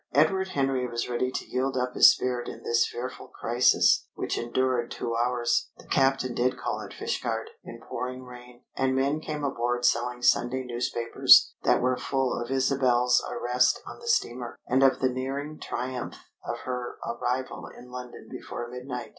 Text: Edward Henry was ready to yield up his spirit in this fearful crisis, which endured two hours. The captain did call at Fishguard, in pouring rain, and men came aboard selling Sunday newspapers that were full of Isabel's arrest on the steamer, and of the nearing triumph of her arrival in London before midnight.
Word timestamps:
Edward 0.15 0.47
Henry 0.47 0.87
was 0.87 1.07
ready 1.07 1.29
to 1.29 1.45
yield 1.47 1.77
up 1.77 1.93
his 1.93 2.11
spirit 2.11 2.47
in 2.49 2.63
this 2.63 2.87
fearful 2.87 3.27
crisis, 3.27 4.07
which 4.15 4.35
endured 4.35 4.89
two 4.89 5.15
hours. 5.15 5.69
The 5.77 5.85
captain 5.85 6.33
did 6.33 6.57
call 6.57 6.81
at 6.81 6.91
Fishguard, 6.91 7.51
in 7.63 7.79
pouring 7.79 8.23
rain, 8.23 8.63
and 8.75 8.95
men 8.95 9.19
came 9.19 9.43
aboard 9.43 9.85
selling 9.85 10.23
Sunday 10.23 10.63
newspapers 10.63 11.53
that 11.61 11.83
were 11.83 11.97
full 11.97 12.33
of 12.33 12.49
Isabel's 12.49 13.23
arrest 13.29 13.79
on 13.85 13.99
the 13.99 14.07
steamer, 14.07 14.57
and 14.65 14.81
of 14.81 15.01
the 15.01 15.09
nearing 15.09 15.59
triumph 15.59 16.17
of 16.43 16.61
her 16.65 16.97
arrival 17.07 17.67
in 17.67 17.91
London 17.91 18.27
before 18.31 18.67
midnight. 18.71 19.09